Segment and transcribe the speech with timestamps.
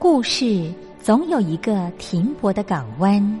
[0.00, 3.40] 故事总有一个停泊的港湾。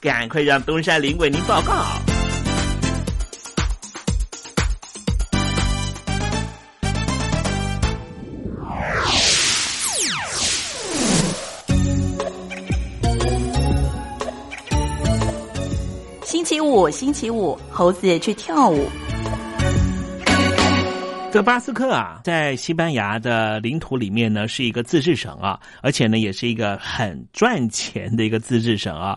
[0.00, 1.84] 赶快让东山林为您报告。
[16.24, 18.88] 星期五，星期五，猴子去跳舞。
[21.32, 29.16] 这巴斯克啊，在西班牙的领土里面呢，是一个自治省啊，而且呢，也是一个很赚钱的一个自治省啊。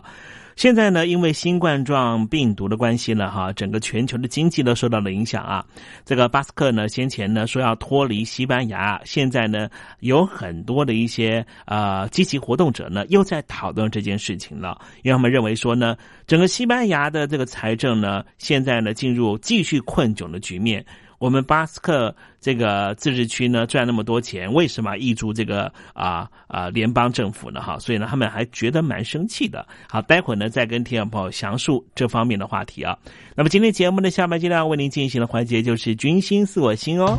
[0.56, 5.64] 现在呢，因为新冠状病毒的关系呢，哈，整个全球的经济都受到了影响啊。
[6.04, 9.68] 这个巴斯克呢，先前呢说要脱离西班牙，现在呢
[10.00, 15.96] 有很多的一些呃积极活动者呢又在讨论这件事情了，因为他们认为说呢，
[16.26, 20.84] 整个西班牙的这个财政呢，现在呢进入继续困窘的局面。
[21.24, 27.62] 我们巴斯克这个自治区呢赚那么多钱，为什么挹注这个啊啊联邦政府呢？
[27.62, 29.66] 哈，所以呢他们还觉得蛮生气的。
[29.88, 32.94] 好，待会儿呢再跟听众朋友详述这方面的话题啊。
[33.34, 37.18] 那么今天节目的下半阶段为您进行的环节就是“军心似我心”哦。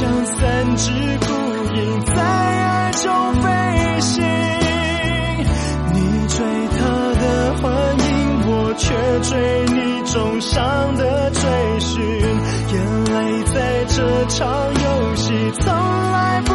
[0.00, 1.26] 像三只孤
[1.74, 4.24] 鹰在爱中飞行，
[5.92, 6.38] 你追
[6.78, 6.78] 他
[7.20, 7.68] 的幻
[7.98, 8.08] 影，
[8.46, 8.88] 我却
[9.20, 9.36] 追
[9.74, 9.78] 你
[10.10, 11.42] 重伤的追
[11.80, 12.00] 寻。
[12.72, 16.54] 眼泪在这场游戏从来不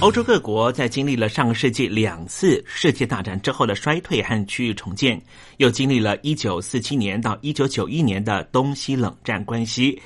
[0.00, 5.20] 欧洲各国在经历了上个世纪两次世界大战之后的衰退和区域重建，
[5.58, 10.00] 又经历了一九四七年到一九九一年的东西冷战关系，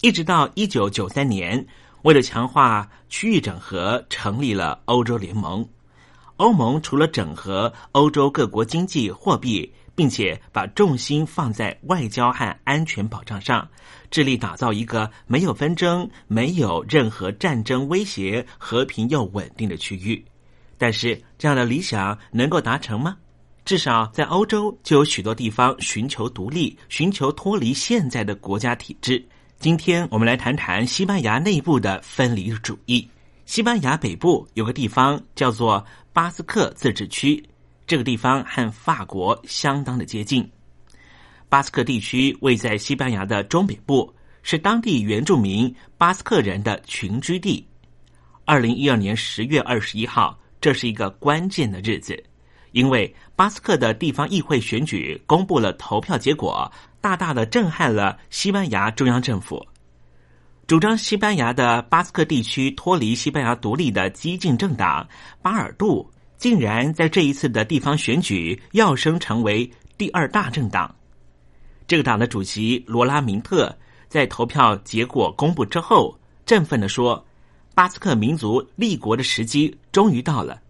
[0.00, 1.62] 一直到一九九三年，
[2.04, 5.66] 为了强化区域整合，成立了欧洲联盟。
[6.38, 13.68] 欧盟除了整合欧洲各国经济货币，并且把重心放在外交和安全保障上，
[14.14, 20.24] 致力打造一个没有纷争、没有任何战争威胁、和平又稳定的区域。
[20.78, 23.16] 但是，这样的理想能够达成吗？
[23.64, 29.20] 至少在欧洲，就有许多地方寻求独立，寻求脱离现在的国家体制。
[29.58, 33.08] 今天，我们来谈谈西班牙内部的分离主义。
[33.46, 37.44] 西班牙北部有个地方叫做巴斯克自治区。
[37.84, 40.48] 这个地方和法国相当的接近。
[41.54, 47.64] 巴斯克地区位在西班牙的中北部，是当地原住民巴斯克人的群居地。
[48.44, 52.20] 二零一二年十月二十一号，这是一个关键的日子，
[52.72, 56.68] 因为巴斯克的地方议会选举公布了投票结果，
[57.00, 59.64] 大大的震撼了西班牙中央政府。
[60.66, 65.08] 主张西班牙的巴斯克地区脱离西班牙独立的激进政党
[65.40, 66.10] 巴尔杜。
[66.36, 70.92] 竟然在这一次的地方选举跃升成为第二大政党。
[71.86, 73.76] 这个党的主席罗拉明特
[74.08, 77.24] 在投票结果公布之后，振奋的说
[77.74, 80.60] ：“巴斯克民族立国的时机终于到了。”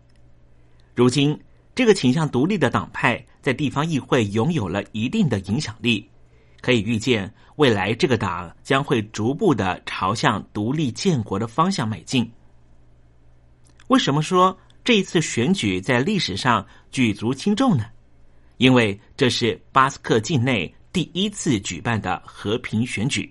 [0.95, 1.39] 如今，
[1.75, 6.09] 这个倾向独立的党派在地方议会拥有了一定的影响力，
[6.61, 12.31] 可以预见未来这个党将会逐步的朝向独立建国的方向迈进。
[13.89, 14.57] 为什么说？
[14.83, 17.87] 这一次选举在历史上举足轻重呢，
[18.59, 23.31] 因为这是巴斯克境内第一次举办的和平选举。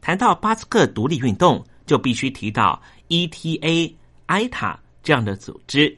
[0.00, 3.94] 谈到巴斯克独立运动，就必须提到 ETA、
[4.26, 5.96] 埃塔这样的组织。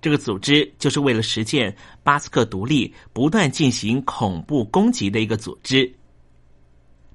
[0.00, 5.92] 这个组织就是为了实现巴斯克独立，不断进行恐怖攻击的一个组织。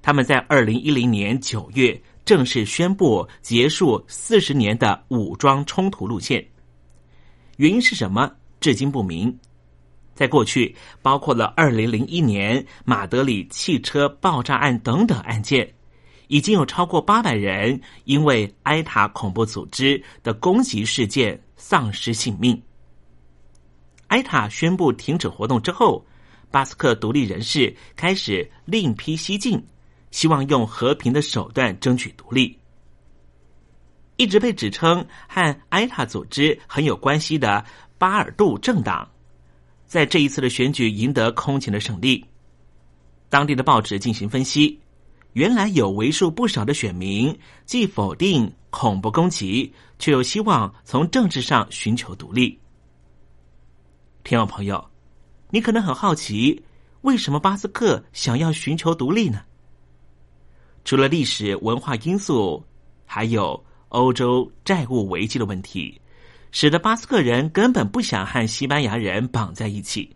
[0.02, 1.98] 他们在二零一零年九月。
[2.26, 6.44] 正式宣布结束四十年的武装冲突路线，
[7.58, 8.36] 原因是什么？
[8.60, 9.38] 至今不明。
[10.16, 15.72] 在过去，包括了二零零一年马德里汽车爆炸案等等案件，
[16.28, 22.60] 已经有超过八百人因为埃塔恐怖组织的攻击事件丧失性命。
[24.08, 26.04] 埃塔宣布停止活动之后，
[26.50, 29.64] 巴斯克独立人士开始另辟蹊径。
[30.12, 32.58] 希望用和平的手段争取独立。
[34.16, 37.66] 一直被指称和埃塔组织很有关系的
[37.98, 39.06] 巴尔杜政党，
[39.86, 42.24] 在这一次的选举赢得空前的胜利。
[43.30, 44.80] 当地的报纸进行分析，
[45.34, 52.60] 原来有为数不少的选民既否定恐怖攻击，却又希望从政治上寻求独立。
[54.24, 54.90] 听众朋友，
[55.50, 56.64] 你可能很好奇，
[57.02, 59.42] 为什么巴斯克想要寻求独立呢？
[60.84, 62.64] 除了历史文化因素，
[63.06, 66.00] 还有欧洲债务危机的问题，
[66.56, 70.16] 使得巴斯克人根本不想和西班牙人绑在一起。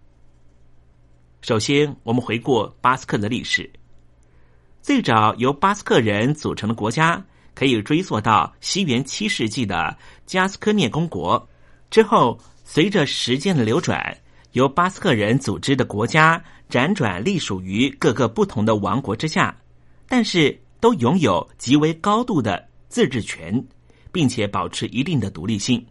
[1.41, 3.69] 首先，我们回顾巴斯克的历史，
[4.81, 7.21] 最早由巴斯克人组成的国家
[7.53, 11.45] 可以追溯到西元七世纪的加斯科涅公国。
[11.91, 14.17] 之后，随着时间的流转，
[14.53, 19.53] 由巴斯克人组织的国家辗转隶属于各个不同的王国之下。
[20.07, 23.61] 但是都拥有极为高度的自治权，
[24.13, 25.85] 并且保持一定的独立性。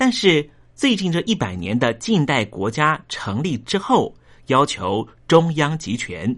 [0.00, 4.14] 但是最近这一百年的近代国家成立之后，
[4.46, 6.34] 要求中央集权，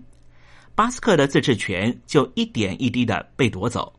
[0.74, 3.94] 巴斯克的自治权就一点一滴的被夺走。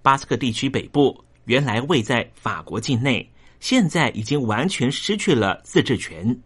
[0.00, 3.28] 巴斯克地区北部原来位在法国境内，
[3.58, 6.40] 现在已经完全失去了自治权。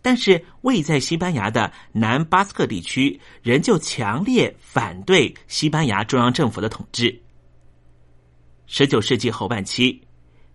[0.00, 7.14] 但是位在西班牙的南巴斯克地区仍旧强烈反对西班牙中央政府的统治。
[8.66, 10.00] 十九世纪后半期，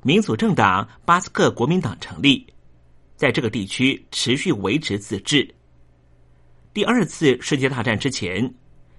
[0.01, 2.47] 民主政党巴斯克国民党成立，
[3.17, 5.45] 在这个地区持续维持自治。
[6.73, 8.53] 第二次世界大战之前，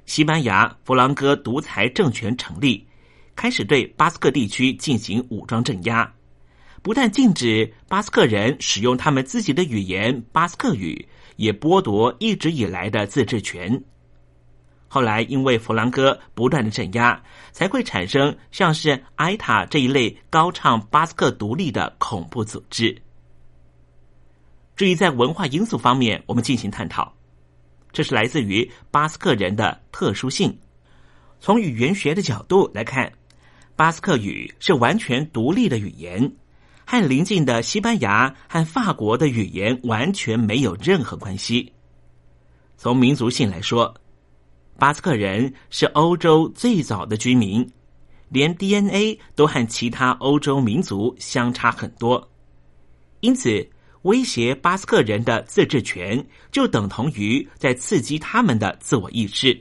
[0.05, 2.87] 西班牙弗朗哥独裁政权成立，
[3.35, 6.13] 开始对巴斯克地区进行武装镇压。
[6.83, 13.83] 不但禁止巴斯克人使用他们自己的语言巴斯克语，也剥夺一直以来的自治权。
[14.87, 23.03] 后来，因为弗兰哥不断的镇压，才会产生像是埃塔这一类高唱巴斯克独立的恐怖组织。
[24.77, 27.13] 至于在文化因素方面，我们进行探讨，
[27.93, 30.59] 这是来自于巴斯克人的特殊性。
[31.39, 33.13] 从语言学的角度来看，
[33.77, 36.33] 巴斯克语是完全独立的语言。
[36.87, 41.73] 和邻近的西班牙和法国的语言完全没有任何关系。
[42.77, 43.95] 从民族性来说，
[44.81, 47.71] 巴斯克人是欧洲最早的居民，
[48.31, 52.27] 连 DNA 都和其他欧洲民族相差很多。
[53.21, 53.69] 因此，
[54.03, 59.55] 威胁巴斯克人的自治权，就等同于在刺激他们的自我意识。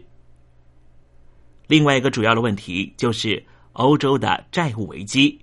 [1.68, 5.38] 另外一个主要的问题就是欧洲的债务危机。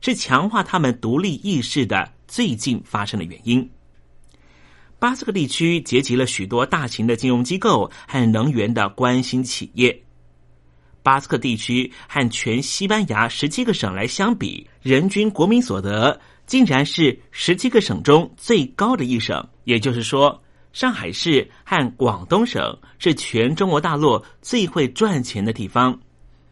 [0.00, 3.68] 是强化他们独立意识的最近发生的原因。
[4.98, 10.02] 巴斯克地区结集了许多大型的金融机构和能源的关心企业。
[11.02, 19.46] 巴斯克地区和全西班牙十七个省来相比，人均国民所得竟然是十七个省中最高的一省。
[19.64, 25.96] 也就是说，上海市和广东省是全中国大陆最会赚钱的地方。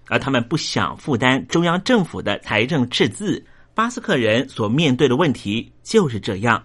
[0.06, 3.42] 而他们不想负担中央政府的财政赤字，
[3.74, 6.62] 巴斯克人所面对的问题就是这样。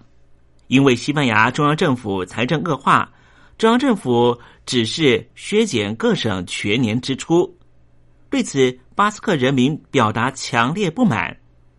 [0.70, 3.12] 因为西班牙中央政府财政恶化，
[3.58, 7.58] 中央政府只是削减各省全年支出。
[8.30, 11.36] 对此，巴斯克人民表达强烈不满。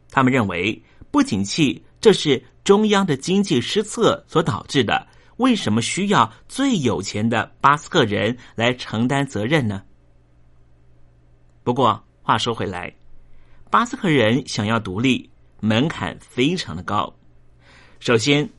[0.09, 9.81] 他们认为不景气这是中央的经济失策所导致的，为什么需要最有钱的巴斯克人来承担责任呢？
[11.63, 12.93] 不过话说回来，
[13.69, 15.29] 巴斯克人想要独立，
[15.61, 17.13] 门槛非常的高。
[18.01, 18.49] 首先，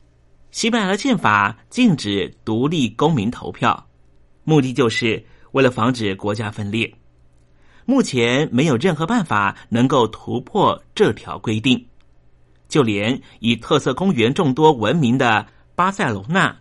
[0.52, 3.88] 西班牙的宪法禁止独立公民投票，
[4.44, 6.92] 目的就是为了防止国家分裂。
[7.86, 11.86] 目前没有任何办法能够突破这条规定，
[12.68, 16.54] 就连以特色公园众多闻名的巴塞罗那，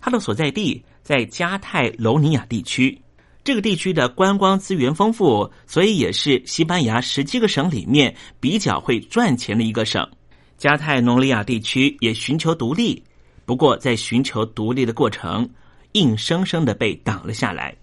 [0.00, 3.00] 它的所在地在加泰罗尼亚地区。
[3.44, 10.04] 这个地区的观光资源丰富，所以也是西班牙十七个省里面比较会赚钱的一个省。
[10.58, 13.00] 加泰罗尼亚地区也寻求独立，
[13.46, 15.48] 不过在寻求独立的过程，
[15.92, 17.74] 硬生生的被挡了下来。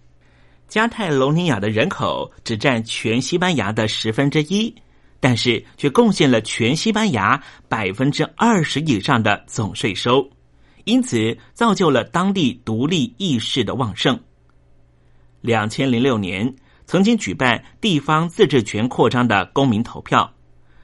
[0.68, 4.74] 加泰罗尼亚的人口只占全西班牙的十分之一，
[5.20, 10.30] 但是却贡献了全西班牙百分之二十以上的总税收，
[10.84, 14.20] 因此造就了当地独立意识的旺盛。
[15.42, 16.54] 两千零六年，
[16.86, 20.34] 曾经举办地方自治权扩张的公民投票，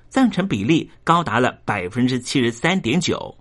[0.07, 3.35] 赞成比例高达了百分之七十三点九。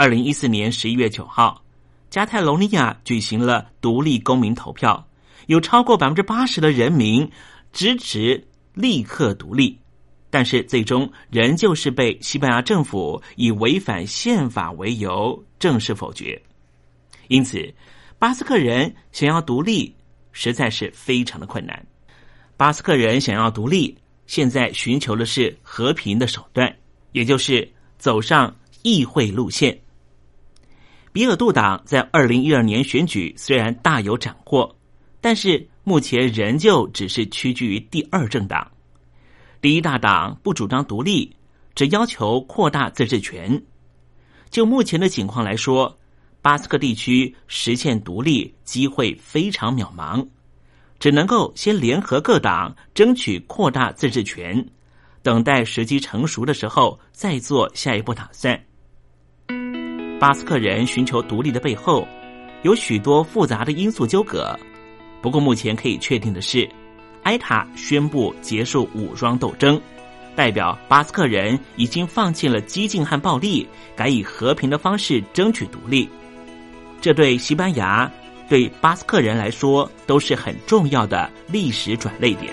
[0.00, 1.60] 二零一四年十一月九号，
[2.08, 5.08] 加泰罗尼亚举行了独立公民投票，
[5.48, 7.28] 有超过百分之八十的人民
[7.72, 9.76] 支持立刻独立，
[10.30, 16.40] 但是最终仍旧是被西班牙政府以违反宪法为由正式否决。
[17.26, 17.74] 因此。
[18.20, 19.94] 巴斯克人想要独立，
[20.32, 21.86] 实在是非常的困难。
[22.56, 26.72] 巴斯克人想要独立，现在寻求的是和平的手段，
[27.12, 29.76] 也就是走上议会路线。
[31.18, 34.76] 比尔杜党在二零一二年选举虽然大有斩获，
[35.20, 38.70] 但是目前仍旧只是屈居于第二政党。
[39.60, 41.34] 第一大党不主张独立，
[41.74, 43.60] 只要求扩大自治权。
[44.48, 45.98] 就目前的情况来说。
[46.40, 50.24] 巴斯克地区实现独立机会非常渺茫，
[51.00, 54.64] 只能够先联合各党争取扩大自治权，
[55.20, 58.56] 等待时机成熟的时候再做下一步打算。
[60.18, 62.06] 巴斯克人寻求独立的背后
[62.62, 64.58] 有许多复杂的因素纠葛，
[65.22, 66.68] 不过目前可以确定的是，
[67.22, 69.80] 埃塔宣布结束武装斗争，
[70.34, 76.08] 代表巴斯克人已经放弃了激进和暴力，改以和平的方式争取独立。
[77.00, 78.10] 这对西班牙、
[78.48, 82.52] 对巴斯克人来说都是很重要的历史转捩点。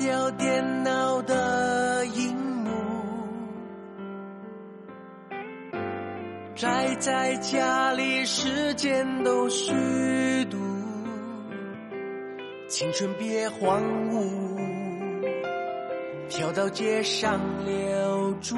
[0.00, 2.70] 掉电脑的荧幕，
[6.54, 10.56] 宅在家里时间都虚度，
[12.66, 14.58] 青春别荒芜，
[16.30, 18.56] 跳到街上留住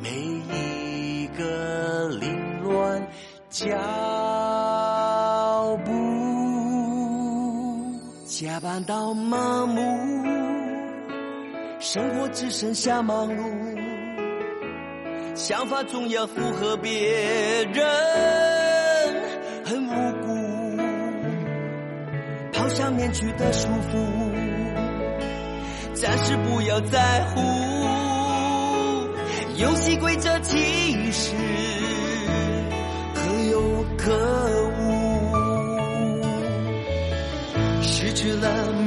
[0.00, 3.04] 每一个凌乱。
[3.50, 3.76] 家
[8.44, 9.80] 加班到麻木，
[11.80, 13.42] 生活只剩下忙碌，
[15.34, 17.10] 想法总要符合别
[17.72, 17.86] 人，
[19.64, 20.26] 很无辜。
[22.52, 23.96] 抛下面具的束缚，
[25.94, 27.40] 暂时不要在乎。
[29.56, 31.34] 游戏规则其实
[33.14, 34.12] 可有可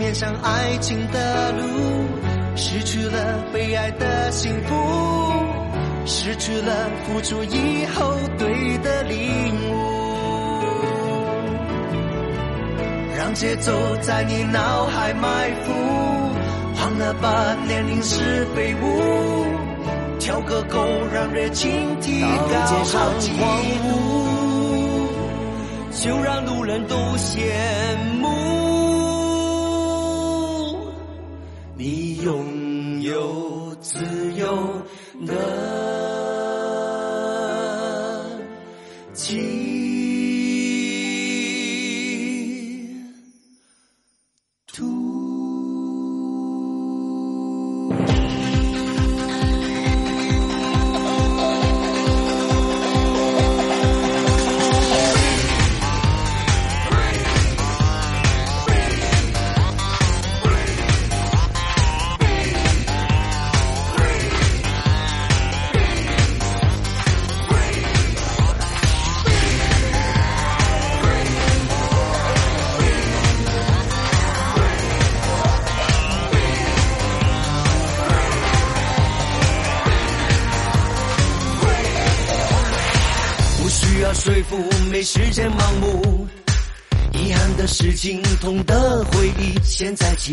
[0.08, 1.67] 面向爱情的路，
[2.56, 4.74] 失去了被爱的幸福，
[6.06, 9.20] 失去了付出以后对的领
[9.70, 9.76] 悟。
[13.17, 15.74] 让节奏在你脑海埋伏，
[16.80, 19.46] 忘了吧年龄是废物，
[20.20, 20.80] 跳个够
[21.13, 22.28] 让热情提高
[22.86, 23.32] 好几
[23.84, 25.10] 步，
[25.91, 27.41] 就让路人都羡
[28.22, 28.87] 慕。
[32.23, 33.99] 拥有自
[34.34, 34.47] 由
[35.25, 35.36] 的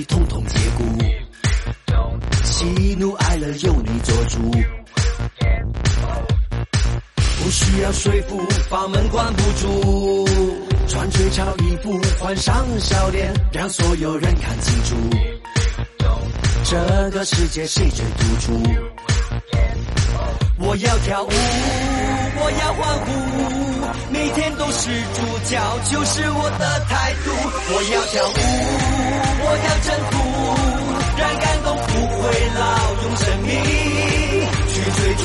[0.05, 0.85] 统统解雇。
[2.43, 4.51] 喜怒哀乐由你做主，
[7.43, 10.29] 不需要说服，把门关不住。
[10.87, 14.95] 穿最潮衣服，换上笑脸，让所有人看清楚，
[16.65, 18.63] 这个世界谁最突出？
[20.59, 23.11] 我要跳舞，我要欢呼，
[24.85, 25.57] 是主角，
[25.91, 27.33] 就是我的态度。
[27.73, 28.37] 我要跳舞，
[29.41, 30.15] 我要征服，
[31.17, 31.89] 让感动不
[32.21, 32.61] 会老，
[33.03, 33.51] 用生命
[34.69, 35.25] 去追逐。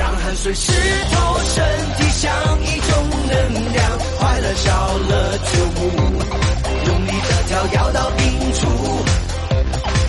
[0.00, 0.66] 让汗水湿
[1.12, 1.14] 透
[1.54, 1.62] 身
[1.96, 2.26] 体，像
[2.60, 2.90] 一种
[3.30, 3.38] 能
[3.72, 3.86] 量，
[4.18, 4.66] 快乐少
[4.98, 5.78] 了就不
[6.88, 8.20] 用力的跳，要到定
[8.54, 8.66] 处。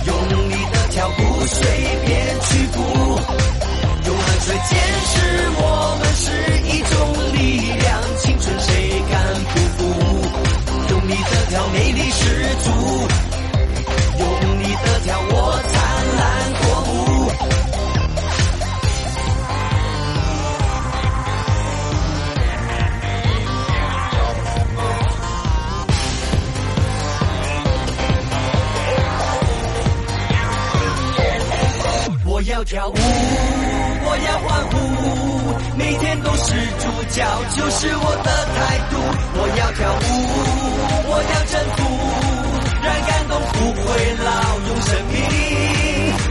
[0.07, 0.11] 用
[0.49, 1.61] 力的跳步，随
[2.07, 2.77] 便屈服，
[4.45, 4.77] 水坚
[5.07, 5.15] 持，
[5.55, 6.27] 我们是
[6.67, 6.93] 一种
[7.31, 7.87] 力量，
[8.19, 9.79] 青春谁敢辜负？
[10.89, 12.21] 用力的跳，魅力十
[12.59, 12.67] 足，
[14.19, 14.27] 用
[14.59, 15.33] 力的跳，我
[32.53, 34.77] 要跳舞，我要欢呼，
[35.75, 38.97] 每天都是主角，就是我的态度。
[39.33, 40.05] 我要跳舞，
[41.09, 41.81] 我要征服，
[42.83, 43.83] 让感动不会
[44.23, 44.29] 老，
[44.67, 45.17] 用生命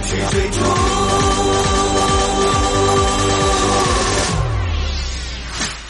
[0.04, 0.56] 去追逐。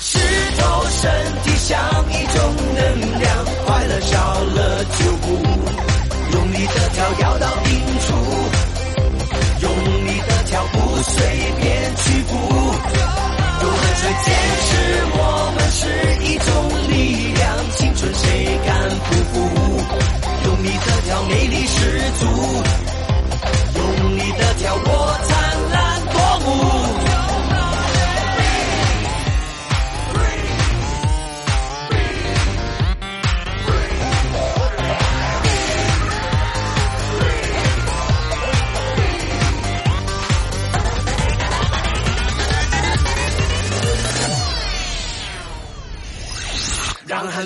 [0.00, 0.16] 石
[0.56, 1.02] 头身
[1.44, 1.68] 体像
[2.08, 2.40] 一种
[2.74, 2.80] 能
[3.20, 3.28] 量，
[3.66, 5.26] 快乐少了就不
[6.32, 7.12] 用力的跳，
[11.02, 11.26] 随
[11.60, 12.32] 便屈服，
[13.62, 15.11] 用汗水坚持，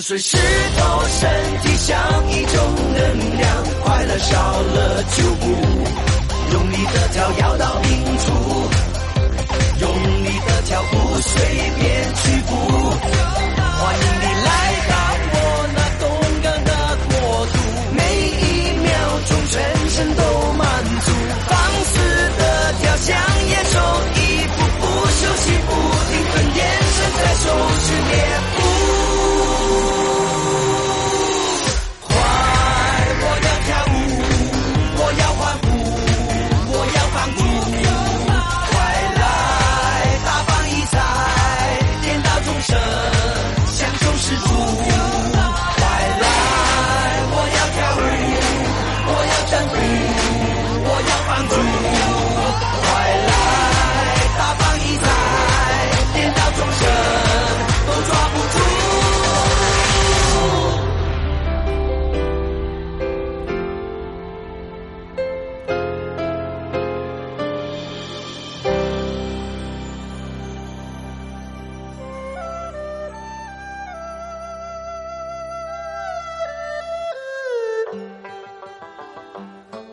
[0.07, 1.29] 水石头身
[1.62, 1.99] 体，像
[2.31, 2.55] 一种
[2.95, 5.47] 能量，快乐少了就不
[6.53, 8.56] 用力的跳，要到明处。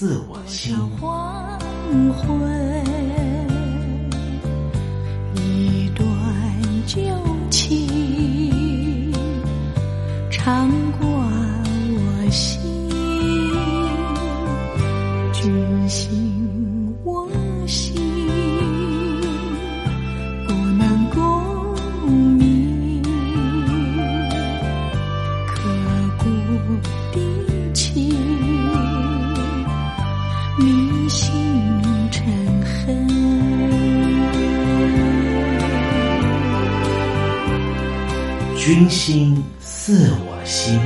[0.00, 0.74] 似我心。
[0.98, 1.60] 黄
[2.14, 2.69] 昏，
[38.72, 40.78] 君心似我心。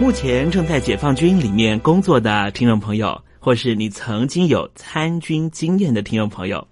[0.00, 6.66] 目前正在解放军里面工作的听众朋友，或是你曾经有参军经验的听众朋友，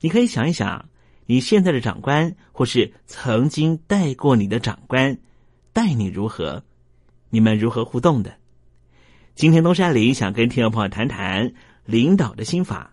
[0.00, 0.90] 你可以想一想，
[1.24, 5.16] 你现在的长官，或是曾经带过你的长官，
[5.72, 6.62] 待你如何？
[7.30, 8.34] 你们如何互动的？
[9.34, 11.50] 今天东山林想跟听众朋友谈谈
[11.86, 12.92] 领导的心法，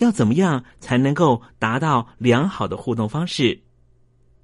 [0.00, 3.60] 要怎么样才能够达到良好的互动方式，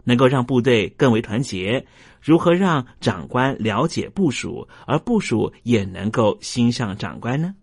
[0.05, 1.87] 能够让部队更为团结？
[2.21, 7.55] 如何让长官了解部署，而部署也能够欣赏长官呢？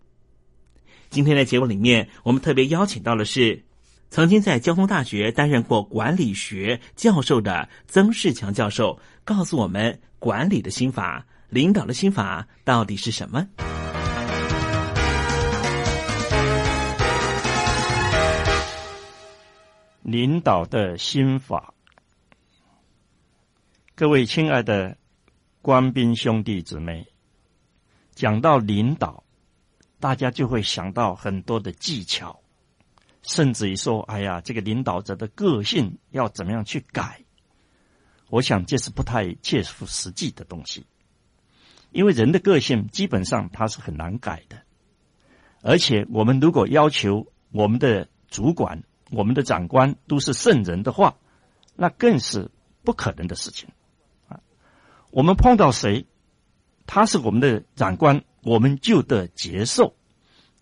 [1.11, 3.63] 今天的节目里面，我们特别邀请到的是
[4.09, 11.23] 曾经在交通大学担任过管理学教授的曾仕强教授，告诉我们管理的心法。
[11.49, 13.45] 领导的心法到底是什么？
[20.03, 21.73] 领导的心法，
[23.95, 24.97] 各位亲爱的
[25.61, 27.07] 官兵兄弟姊妹，
[28.13, 29.23] 讲到领导，
[30.01, 32.41] 大家就会想到很多的技巧，
[33.21, 37.23] 甚至于说：“哎呀，这个领导者的个性要怎么样去改？”
[38.27, 40.85] 我想这是不太切合实际的东西。
[41.91, 44.63] 因为人的个性基本上他是很难改的，
[45.61, 48.83] 而且我们如果要求我们的主管、
[49.13, 51.15] 我们的长官都是圣人的话，
[51.75, 52.51] 那更是
[52.83, 53.69] 不可能的事情
[54.27, 54.41] 啊！
[55.11, 56.05] 我们碰到谁，
[56.85, 59.95] 他是我们的长官，我们就得接受，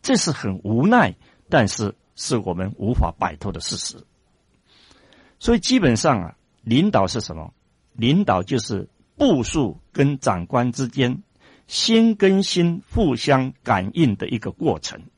[0.01, 1.15] 这是很无奈，
[1.49, 4.05] 但是是我们无法摆脱的事实。
[5.39, 7.53] 所以基本上啊，领导是什么？
[7.93, 8.89] 领导就是。
[9.17, 11.21] 部属跟长官之间
[11.67, 15.10] 心跟心互相感应的一个过程。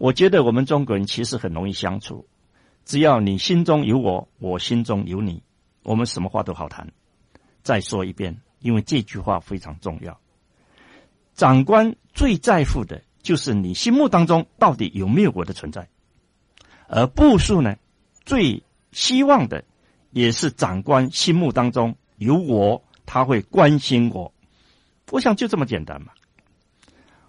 [0.00, 2.26] 我觉得我们中国人其实很容易相处，
[2.86, 5.42] 只要你心中有我，我心中有你，
[5.82, 6.90] 我们什么话都好谈。
[7.62, 10.18] 再说一遍，因为这句话非常重要。
[11.34, 15.86] 长官最在乎的就是你心目当中到底有没有我的存在。
[16.88, 17.76] 而部署呢，
[18.24, 19.62] 最希望的
[20.12, 24.32] 也是长官心目当中有我，他会关心我。
[25.10, 26.12] 我想就这么简单嘛。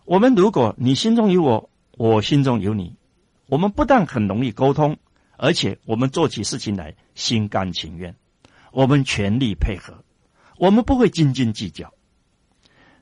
[0.06, 1.70] 我们如果你心中有我，
[2.02, 2.96] 我心中有你，
[3.46, 4.98] 我们不但很容易沟通，
[5.38, 8.16] 而且我们做起事情来心甘情愿，
[8.72, 10.04] 我们全力配合，
[10.58, 11.94] 我们不会斤斤计较。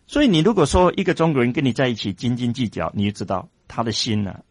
[0.05, 4.43] 所以，你如果说一个中国人跟你在一起斤斤计较，你就知道他的心呢，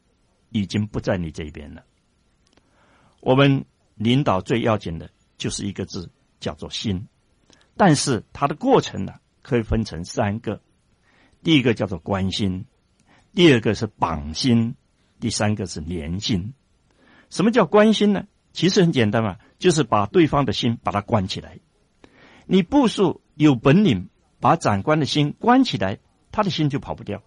[0.48, 1.84] 已经不在你这边了。
[3.20, 7.06] 我们领导最要紧的就是一个字，叫做心。
[7.76, 10.58] 但是它的过程呢，可以分成三个：
[11.42, 12.64] 第一个叫做关心，
[13.38, 14.74] 第二个是绑心，
[15.20, 16.54] 第三个是连心。
[17.30, 18.26] 什么叫关心呢？
[18.52, 21.60] 其实很简单嘛，就是把对方的心把它关起来。
[22.46, 24.08] 你部署有本领。
[24.40, 26.00] 把长官的心关起来，
[26.32, 27.22] 他的心就跑不掉。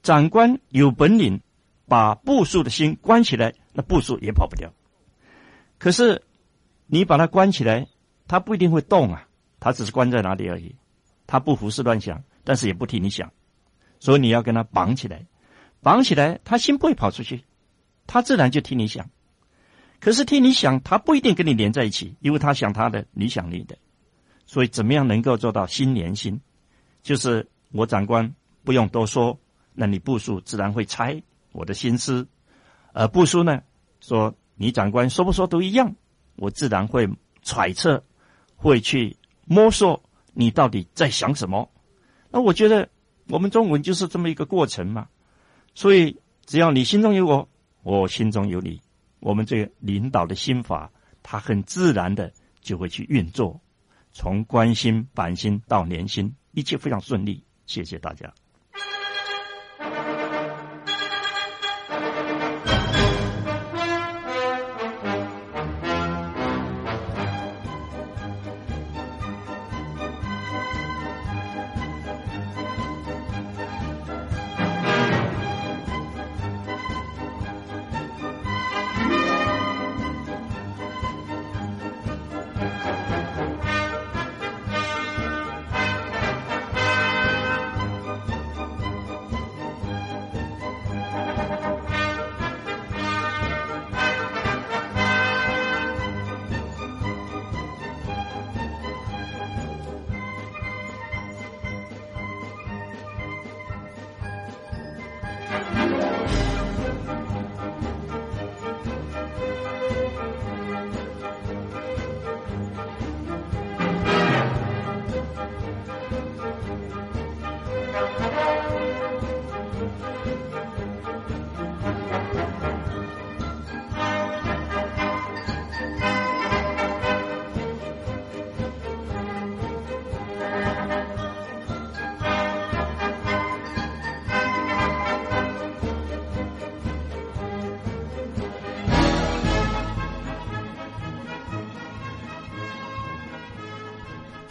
[0.00, 1.40] 长官有本领，
[1.88, 4.72] 把部署的心关起来，那部署也跑不掉。
[5.78, 6.22] 可是
[6.86, 7.88] 你把它关起来，
[8.28, 9.26] 他不一定会动啊，
[9.58, 10.76] 他只是关在哪里而已。
[11.26, 13.32] 他不胡思乱想，但是也不替你想，
[13.98, 15.26] 所以你要跟他绑起来，
[15.80, 17.44] 绑起来，他心不会跑出去，
[18.06, 19.08] 他自然就替你想。
[19.98, 23.76] 可是替你想，他不一定跟你连在一起，因为他想他的，你想你的。
[24.44, 26.40] 所以，怎么样能够做到心连心？
[27.02, 28.32] 就是我长官
[28.62, 29.38] 不用多说，
[29.74, 31.20] 那你部署自然会猜
[31.52, 32.28] 我的心思。
[32.92, 33.62] 而部署呢，
[34.00, 35.94] 说你长官说不说都一样，
[36.36, 37.08] 我自然会
[37.42, 38.04] 揣测，
[38.54, 39.16] 会去
[39.46, 41.70] 摸索你到底在想什么。
[42.30, 42.88] 那我觉得
[43.28, 45.08] 我们中文就是这么一个过程嘛。
[45.74, 47.48] 所以，只要你心中有我，
[47.82, 48.80] 我心中有你，
[49.20, 50.90] 我们这个领导的心法，
[51.22, 53.60] 他很自然的就会去运作。
[54.12, 57.44] 从关心、板心到连心，一切非常顺利。
[57.66, 58.32] 谢谢大家。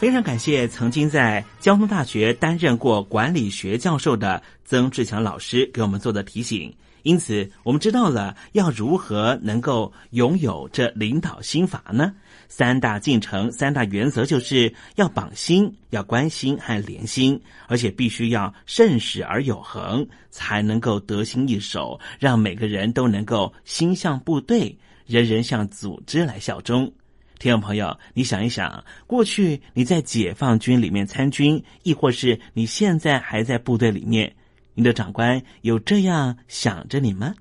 [0.06, 6.72] 非常感谢曾经在交通大学担任过管理学教授的曾志强老师给我们做的提醒。
[7.02, 12.14] 因此，我们知道了要如何能够拥有这领导心法呢？
[12.48, 24.78] 三大进程、三大原则，就是要绑心、要关心和连心，而且必须要慎始而有恒，才能够得心应手，让每个人都能够心向部队，
[25.08, 26.94] 人人向组织来效忠。
[27.38, 34.36] 听众朋友，你想一想，过去你在解放军里面参军，亦或是你现在还在部队里面，
[34.74, 37.34] 你的长官有这样想着你吗？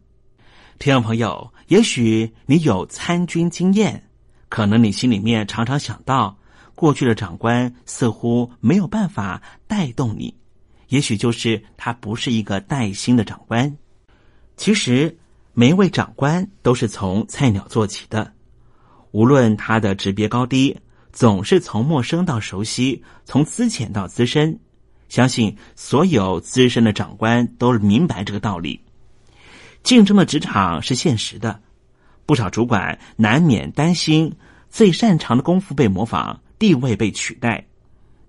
[0.79, 4.03] 听众朋友，也许你有参军经验，
[4.49, 6.37] 可能你心里面常常想到，
[6.75, 10.35] 过去的长官似乎没有办法带动你，
[10.89, 13.77] 也许就是他不是一个带薪的长官。
[14.57, 15.17] 其实，
[15.53, 18.33] 每一位长官都是从菜鸟做起的。
[19.15, 20.77] 无论他的职别高低，
[21.13, 24.59] 总是从陌生到熟悉，从资浅到资深。
[25.09, 28.81] 相信所有资深的长官都明白这个道理。
[29.85, 31.61] 竞争的职场是现实的，
[32.27, 34.35] 不少主管难免担心
[34.69, 37.65] 最擅长的功夫被模仿，地位被取代。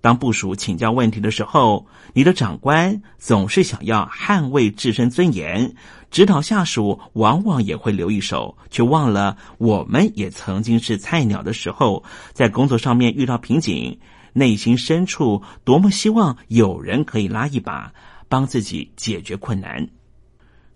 [0.06, 5.74] 当部署请教问题的时候，你的长官总是想要捍卫自身尊严。
[6.12, 13.98] 指导下属往往也会留一手，却忘了我们也曾经是菜鸟的时候，在工作上面遇到瓶颈，
[14.32, 17.92] 内心深处多么希望有人可以拉一把，
[18.28, 19.88] 帮自己解决困难。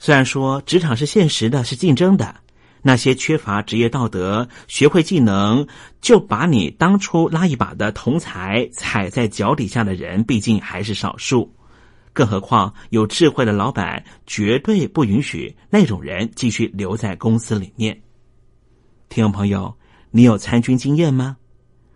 [0.01, 2.35] 虽然说职场是现实的，是竞争的，
[2.83, 5.67] 那些缺乏职业道德、学会技能
[6.01, 11.55] 就把你当初拉一把的同才踩在脚底下的人，毕竟还是少数。
[12.13, 18.01] 更何况有智慧的老板绝对不允许那种人继续留在公司里面。
[19.09, 19.77] 听众朋友，
[20.11, 21.37] 你有参军经验吗？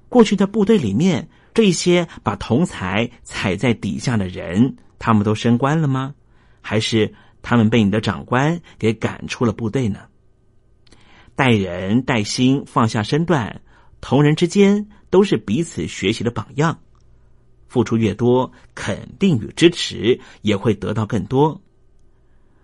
[0.09, 6.15] 过去的部队里面，这些把同才踩在底下的人，他们都升官了吗？
[6.61, 7.15] 还是？
[7.47, 10.01] 他们被你的长官给赶出了部队呢。
[11.37, 13.61] 待人待心，放下身段，
[14.01, 16.79] 同仁之间都是彼此学习的榜样。
[17.69, 21.61] 付出越多，肯定与支持也会得到更多。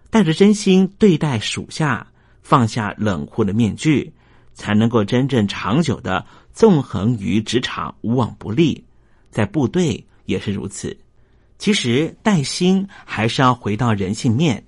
[0.09, 2.07] 带着真心对待属下，
[2.43, 4.13] 放下冷酷的面具，
[4.55, 8.85] 才能够真正长久的纵横于职场，无往不利。
[9.31, 10.97] 在部队也是如此。
[11.59, 14.65] 其实带心还是要回到人性面。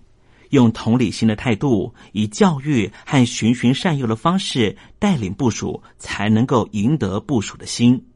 [0.52, 8.06] 用同理心的态度，以教育和循循善诱的方式带领部署，才能够赢得部署的心。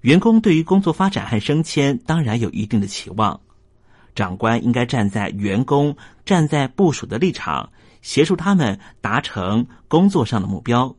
[0.00, 3.40] 员工对于工作发展和升迁当然有一定的期望，
[4.14, 7.70] 长官应该站在员工、站在部署的立场，
[8.02, 10.92] 协助他们达成工作上的目标。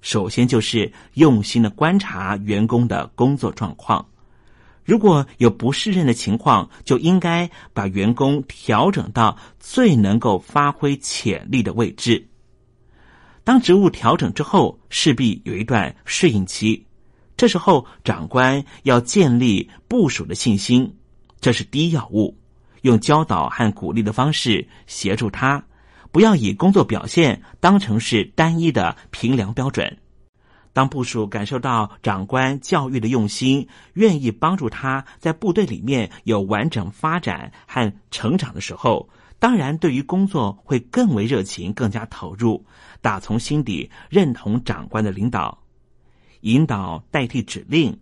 [0.00, 4.06] 首先就是用心的观察员工的工作状况。
[4.84, 12.28] 如果有不适任的情况，就应该把员工调整到最能够发挥潜力的位置。
[13.42, 16.86] 当职务调整之后，势必有一段适应期。
[17.36, 20.94] 这时候，长官要建立部署的信心，
[21.40, 22.36] 这是第一要务。
[22.82, 25.64] 用教导和鼓励的方式协助他，
[26.12, 29.96] 不要以工作表现当成是单一的评量标准。
[30.74, 39.08] 当部署感受到长官教育的用心，愿意帮助他在部队里面有完整发展和成长的时候，
[39.38, 42.66] 当然对于工作会更为热情，更加投入，
[43.00, 45.56] 打从心底认同长官的领导，
[46.40, 47.96] 引导代替指令，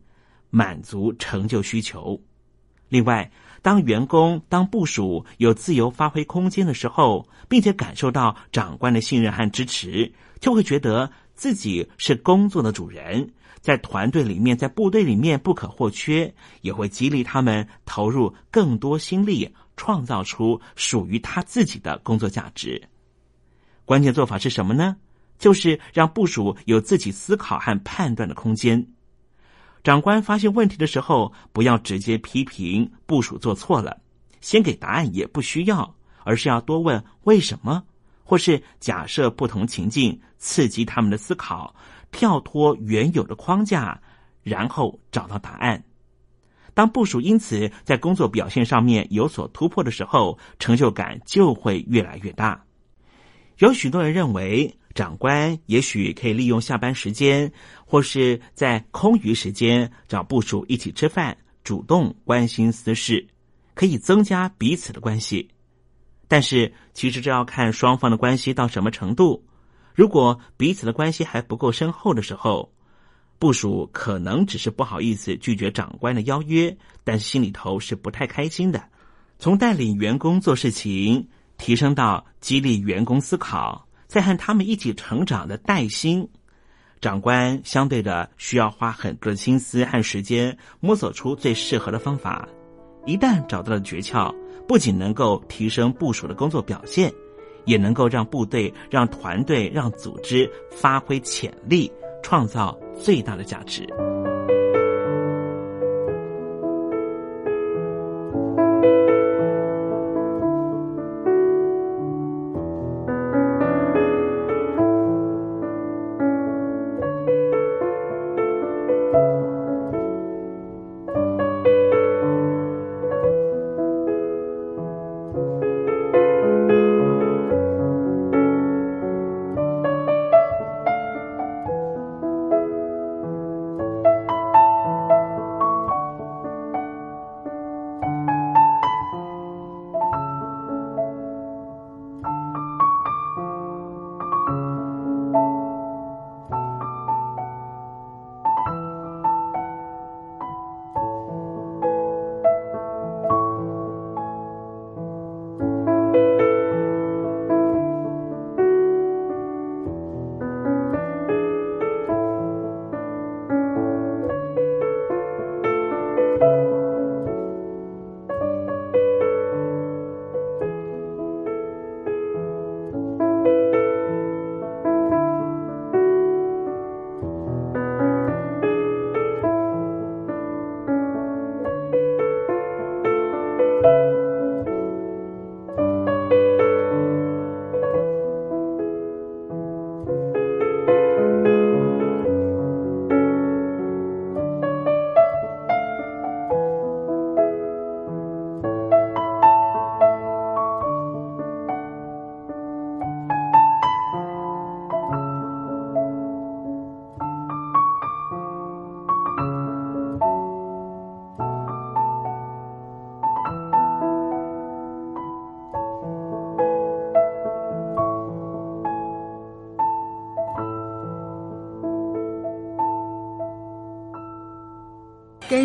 [0.48, 2.18] 满足成就需求。
[2.88, 10.10] 另外，当员工当部署有自由发挥空间的时候，并且感受到长官的信任和支持，
[10.40, 11.10] 就会觉得。
[11.42, 22.80] 自己是工作的主人，在团队里面，在部队里面不可或缺，也会激励他们投入更多心力，创造出属于他自己的工作价值。
[23.84, 24.96] 关键做法是什么呢？
[25.36, 28.86] 就是让部署有自己思考和判断的空间。
[29.82, 33.98] 长官发现问题的时候，不要直接批评部署做错了，
[34.40, 37.82] 先给答案也不需要，而是要多问为什么。
[38.24, 41.74] 或是假设不同情境，刺激他们的思考，
[42.10, 44.00] 跳脱原有的框架，
[44.42, 45.82] 然后找到答案。
[46.74, 52.64] 当部署因此在工作表现上面有所突破的时候，成就感就会越来越大。
[53.58, 57.52] 有许多人认为，长官也许可以利用下班时间，
[57.84, 63.28] 或是在空余时间找部署一起吃饭，主动关心私事，
[63.74, 65.50] 可以增加彼此的关系。
[66.32, 69.44] 但是，其实这要看双方的关系到什么程度。
[69.94, 72.72] 如果彼此的关系还不够深厚的时候，
[73.38, 76.74] 部署可能只是不好意思拒绝长官的邀约，
[77.04, 78.82] 但是心里头是不太开心的。
[79.38, 81.28] 从带领员工做事情，
[81.58, 86.26] 提升到激励员工思考，再和他们一起成长的带薪，
[87.02, 92.48] 长官相对的需要花很多的心思和时间，摸索出最适合的方法。
[93.04, 94.34] 一旦找到了诀窍。
[94.66, 97.12] 不仅能够提升部署的工作表现，
[97.64, 101.90] 也能够让部队、让团队、让组织发挥潜力，
[102.22, 103.86] 创造最大的价值。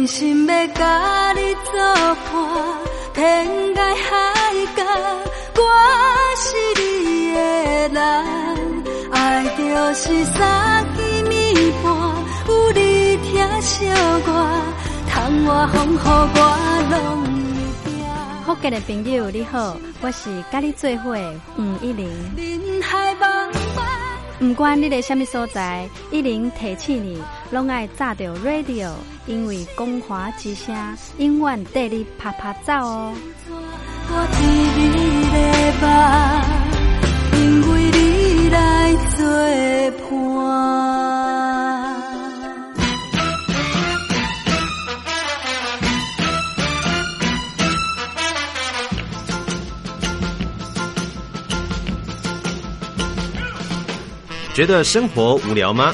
[0.08, 1.74] 坚心要甲你作
[2.32, 2.34] 伴，
[3.14, 3.46] 天
[3.76, 4.16] 涯海
[4.74, 4.82] 角，
[5.58, 5.62] 我
[6.38, 6.46] 是
[6.82, 7.38] 你的
[7.90, 7.98] 人。
[9.12, 11.86] 爱就是三更暝半，
[12.48, 13.86] 有你疼惜
[14.26, 14.30] 我，
[15.10, 16.40] 窗外风雨我
[16.90, 16.96] 拢。
[18.46, 21.18] 福建的朋友你好，我是甲你做伙
[21.58, 22.08] 吴一玲。
[22.38, 23.84] 人海茫茫。
[24.40, 28.92] 不管你在什么所在，一玲提醒你，拢爱炸着 radio，
[29.26, 30.76] 因为光华之声
[31.18, 33.14] 永远带你啪啪走哦。
[37.34, 39.26] 因为你来作
[39.92, 40.08] 伴。
[54.54, 55.94] 觉得生活无聊吗？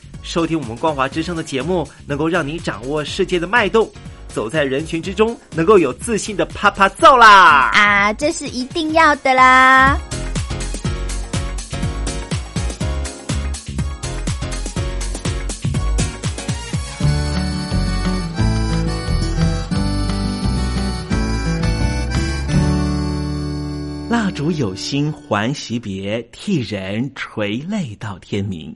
[0.23, 3.89] 收听我们光华之声的节目，能够让你掌握世界的脉动，
[4.27, 7.71] 走在人群之中，能够有自信的啪啪揍啦！
[7.73, 9.99] 啊，这是一定要的啦！
[24.09, 28.75] 蜡烛有心还惜别，替人垂泪到天明。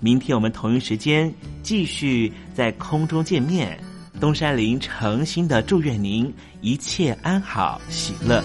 [0.00, 1.32] 明天我们同一时间
[1.62, 3.78] 继续在空中见面。
[4.18, 6.32] 东山林诚心的祝愿您
[6.62, 8.42] 一切安好，喜乐。